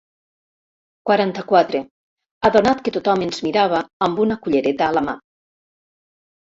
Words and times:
Quaranta-quatre 1.09 1.81
adonat 2.51 2.83
que 2.87 2.95
tothom 2.97 3.23
ens 3.27 3.45
mirava 3.51 3.85
amb 4.09 4.25
una 4.27 4.41
cullereta 4.49 4.91
a 4.91 4.99
la 5.01 5.07
mà. 5.13 5.19